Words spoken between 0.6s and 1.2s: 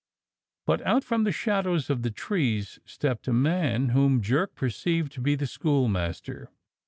But out